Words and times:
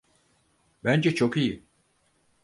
Bence 0.83 1.15
çok 1.15 1.37
iyi. 1.37 1.63